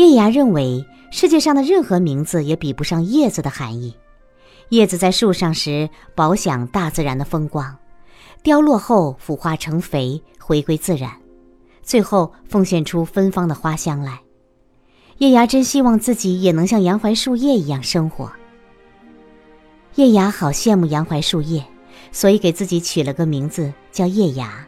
[0.00, 3.94] 叶芽认为，世界上的任何名字也比不上叶子的含义。
[4.70, 7.76] 叶子在树上时，饱享大自然的风光；
[8.42, 11.12] 凋落后，腐化成肥，回归自然，
[11.82, 14.20] 最后奉献出芬芳的花香来。
[15.18, 18.32] 叶芽真希望自己也能像杨槐树叶一样生活。
[19.96, 21.62] 叶芽好羡慕杨槐树叶，
[22.10, 24.66] 所以给自己取了个名字叫叶芽。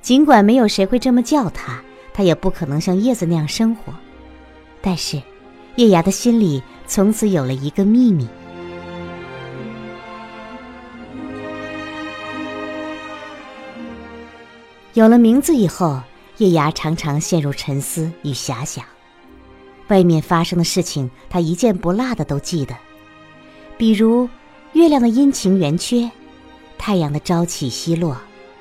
[0.00, 1.82] 尽管没有谁会这么叫它，
[2.14, 3.92] 它也不可能像叶子那样生活。
[4.80, 5.20] 但是，
[5.76, 8.26] 叶芽的心里从此有了一个秘密。
[14.94, 16.00] 有了名字以后，
[16.38, 18.84] 叶芽常常陷入沉思与遐想。
[19.88, 22.74] 外面发生的事情，他一件不落的都记得，
[23.76, 24.28] 比如
[24.72, 26.10] 月亮的阴晴圆缺，
[26.76, 28.16] 太阳的朝起夕落，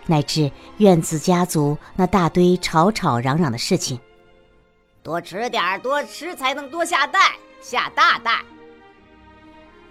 [0.05, 3.99] 乃至院子家族那大堆吵吵嚷嚷的事情。
[5.07, 8.43] 多吃点儿多吃才能多下蛋，下大蛋。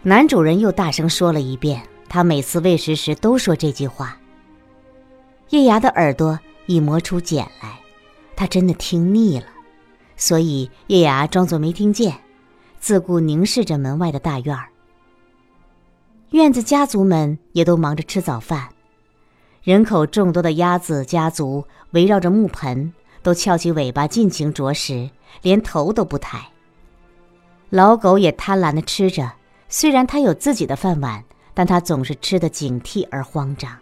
[0.03, 4.19] 男主人又大声说了一遍，他每次喂食时都说这句话。
[5.49, 7.81] 叶芽的耳朵已磨出茧来，
[8.37, 9.47] 他真的听腻了，
[10.19, 12.15] 所以叶芽装作没听见，
[12.79, 14.69] 自顾凝视着门外的大院儿。
[16.33, 18.69] 院子家族们也都忙着吃早饭，
[19.63, 22.93] 人口众多的鸭子家族围绕着木盆，
[23.27, 25.11] 都翘起尾巴尽情啄食，
[25.43, 26.39] 连头都不抬。
[27.71, 29.33] 老狗也贪婪地吃着，
[29.69, 33.77] 虽然它有自己的饭碗，但它总是吃得警惕而慌张。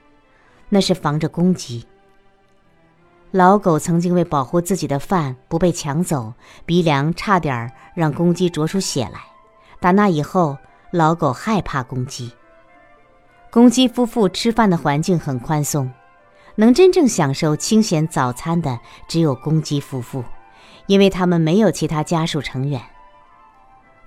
[0.70, 1.86] 那是防着公鸡。
[3.32, 6.32] 老狗曾经为保护自己的饭不被抢走，
[6.64, 9.20] 鼻梁差点让公鸡啄出血来。
[9.78, 10.56] 打那以后，
[10.90, 12.32] 老狗害怕公鸡。
[13.50, 15.90] 公鸡夫妇吃饭的环境很宽松，
[16.56, 20.22] 能真正享受清闲早餐的只有公鸡夫妇，
[20.86, 22.80] 因为他们没有其他家属成员。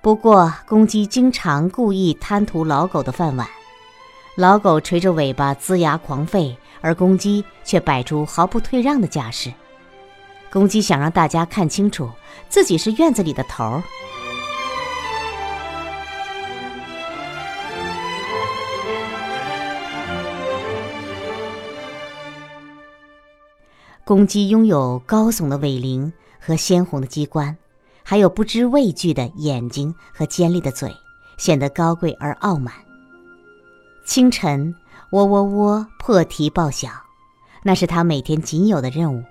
[0.01, 3.47] 不过，公鸡经常故意贪图老狗的饭碗。
[4.35, 9.51] 老狗垂着尾巴龇牙狂吠，而公鸡却摆出毫不退让的架势。
[10.49, 12.09] 公鸡想让大家看清楚，
[12.47, 13.83] 自己是院子里的头儿。
[24.07, 27.57] 公鸡拥有高耸的尾翎和鲜红的鸡冠，
[28.03, 30.95] 还有不知畏惧的眼睛和尖利的嘴，
[31.35, 32.73] 显得高贵而傲慢。
[34.05, 34.73] 清晨，
[35.11, 36.89] 喔喔喔破啼报晓，
[37.63, 39.21] 那是他每天仅有的任务。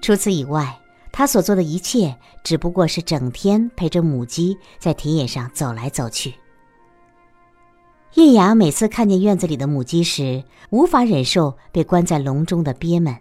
[0.00, 0.78] 除此以外，
[1.10, 6.32] 他所做的一切只不过是整天陪着母鸡在田野上走来走去。
[8.14, 13.12] 叶芽每次看见院子里的母鸡时，无法忍受被关在笼中的憋闷。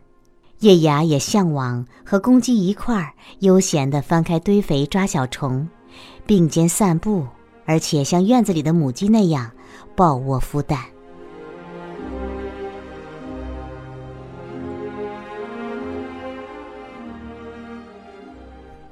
[0.66, 5.70] 叶芽也向往和公鸡一块儿悠闲地翻开堆肥抓小虫，
[6.26, 7.24] 并肩散步，
[7.66, 9.52] 而且像院子里的母鸡那样。
[9.96, 10.80] 抱窝孵蛋。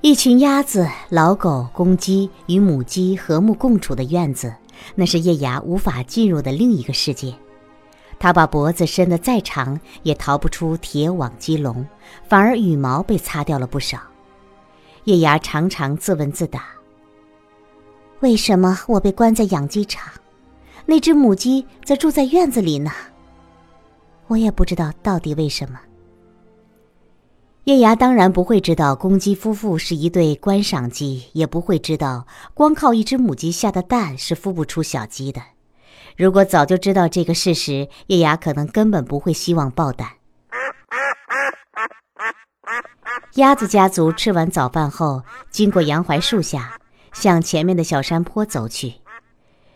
[0.01, 4.53] 一群鸭子、老狗、公鸡与母鸡和睦共处的院子，
[4.93, 7.33] 那是叶芽无法进入的另一个世界。
[8.23, 11.85] 他把脖子伸得再长，也逃不出铁网鸡笼，
[12.25, 13.99] 反而羽毛被擦掉了不少。
[15.03, 16.63] 叶芽常常自问自答：
[18.21, 20.09] 为什么我被关在养鸡场？
[20.85, 22.91] 那只母鸡则住在院子里呢。
[24.27, 25.77] 我也不知道到底为什么。
[27.65, 35.41] 叶芽当然不会知道公鸡夫妇是一对观赏鸡，也不会知道光靠一只母鸡下的蛋是孵不出小鸡的。
[36.15, 40.07] 如果早就知道这个事实，叶芽可能根本不会希望爆胆。
[43.35, 46.79] 鸭子家族吃完早饭后，经过杨槐树下，
[47.13, 48.93] 向前面的小山坡走去。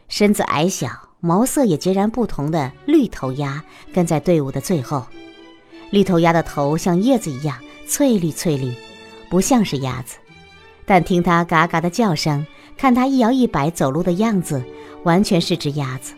[0.08, 0.88] 身子矮小、
[1.20, 5.08] 毛色也截然不同的绿头鸭跟在队伍的最后。
[5.90, 7.58] 绿头鸭的头像叶子一样
[7.88, 8.74] 翠绿翠绿，
[9.30, 10.18] 不像是鸭子，
[10.86, 12.46] 但听它嘎嘎的叫声，
[12.78, 14.64] 看它一摇一摆走路的样子，
[15.04, 16.14] 完全是只鸭子。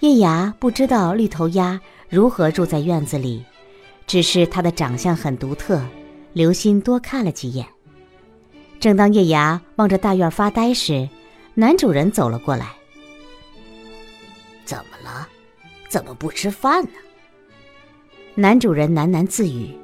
[0.00, 3.44] 叶芽不知道绿头鸭如何住在院子里，
[4.06, 5.82] 只是它的长相很独特，
[6.32, 7.66] 留心多看了几眼。
[8.78, 11.08] 正当叶芽望着大院发呆时，
[11.54, 12.68] 男主人走了过来。
[14.64, 15.26] 怎么了？
[15.88, 16.90] 怎么不吃饭呢？
[18.36, 19.76] 男主人喃喃自语，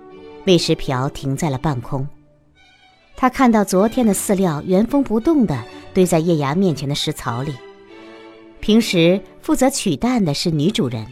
[0.46, 2.06] 喂食瓢停在了半空。
[3.16, 5.60] 他看到昨天的饲料原封不动的
[5.92, 7.52] 堆在叶芽面前的食槽里。
[8.64, 11.06] 平时负责取蛋的是女主人，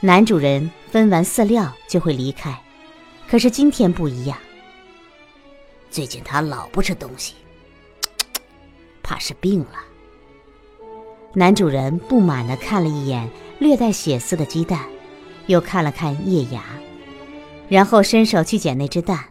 [0.00, 2.58] 男主人分完饲料就会离开。
[3.28, 4.38] 可是今天不一样。
[5.90, 7.34] 最近他老不吃东西，
[9.02, 9.74] 怕是病了。
[11.34, 14.86] 男主人不满地看了一眼略带血丝的鸡蛋，
[15.46, 16.64] 又看了看叶芽，
[17.68, 19.22] 然后伸手去捡那只蛋。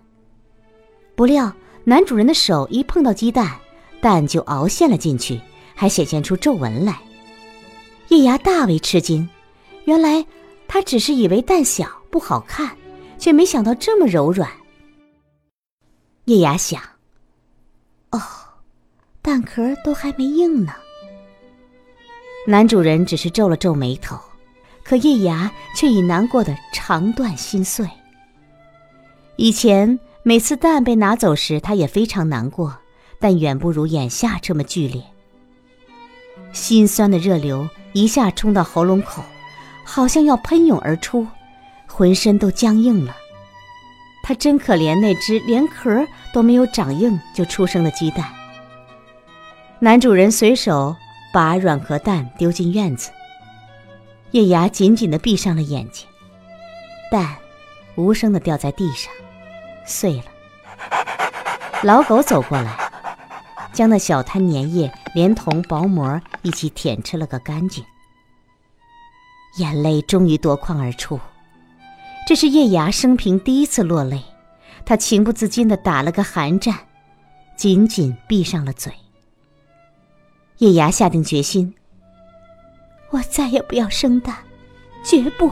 [1.16, 1.52] 不料
[1.86, 3.60] 男主人的手一碰到鸡蛋，
[4.00, 5.42] 蛋就凹陷了进去，
[5.74, 7.00] 还显现出皱纹来。
[8.10, 9.28] 叶芽大为吃惊，
[9.86, 10.26] 原来
[10.68, 12.76] 他只是以为蛋小不好看，
[13.18, 14.50] 却没想到这么柔软。
[16.26, 16.82] 叶芽想
[18.12, 18.22] ：“哦，
[19.22, 20.74] 蛋壳都还没硬呢。”
[22.48, 24.18] 男主人只是皱了皱眉头，
[24.84, 27.86] 可叶芽却已难过的肠断心碎。
[29.36, 32.78] 以前每次蛋被拿走时，他也非常难过，
[33.20, 35.04] 但远不如眼下这么剧烈。
[36.54, 39.24] 心酸的热流一下冲到喉咙口，
[39.84, 41.28] 好像要喷涌而出，
[41.88, 43.16] 浑身都僵硬了。
[44.24, 48.26] 他真可怜那只连壳都没有长硬就出生的鸡蛋。
[49.80, 50.96] 男主人随手
[51.32, 53.12] 把软壳蛋丢进院子，
[54.32, 56.06] 叶芽紧紧地闭上了眼睛，
[57.12, 57.38] 蛋
[57.96, 59.14] 无声地掉在地上，
[59.86, 60.24] 碎了。
[61.84, 62.76] 老狗走过来，
[63.72, 67.84] 将那小滩粘液连同薄膜一起舔吃了个干净，
[69.58, 71.20] 眼泪终于夺眶而出。
[72.28, 74.24] 这是叶芽生平第一次落泪，
[74.86, 76.78] 她情不自禁地打了个寒战，
[77.56, 78.94] 紧紧闭上了嘴。
[80.60, 81.74] 叶芽下定决心：
[83.10, 84.38] 我再也不要生蛋，
[85.04, 85.52] 绝不！